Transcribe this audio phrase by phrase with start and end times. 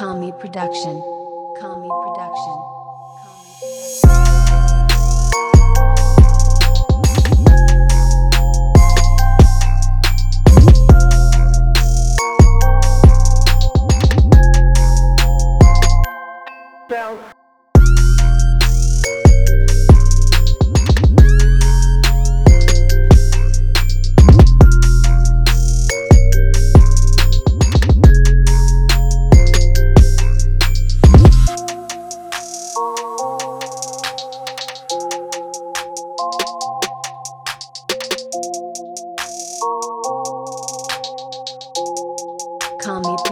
[0.00, 1.19] Kami Production.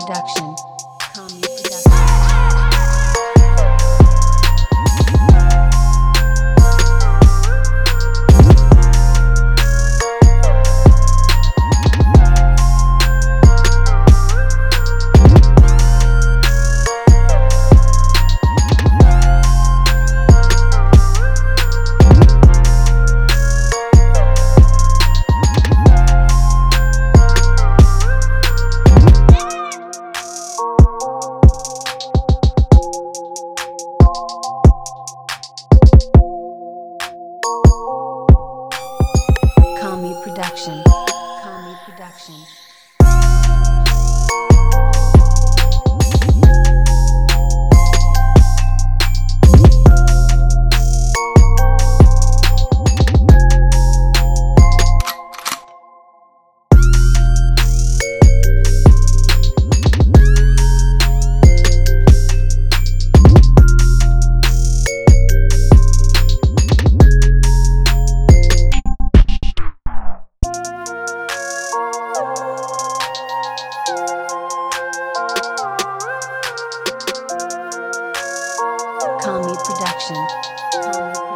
[0.09, 0.78] Production.
[40.59, 40.83] Production.
[41.45, 42.58] Kami Production.
[79.99, 81.28] action.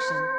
[0.00, 0.29] action.